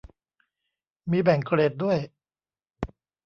[1.11, 1.97] มีแบ่งเกรดด้วย